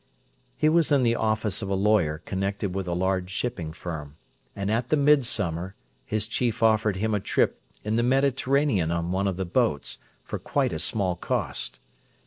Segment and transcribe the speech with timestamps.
[0.57, 4.15] He was in the office of a lawyer connected with a large shipping firm,
[4.55, 9.27] and at the midsummer his chief offered him a trip in the Mediterranean on one
[9.27, 11.77] of the boats, for quite a small cost.